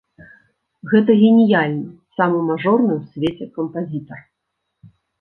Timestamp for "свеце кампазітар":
3.15-4.29